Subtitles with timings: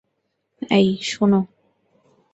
[0.71, 1.39] এই, শোনো।